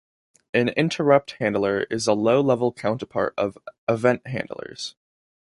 [0.51, 3.55] An interrupt handler is a low-level counterpart of
[3.87, 4.95] event handlers.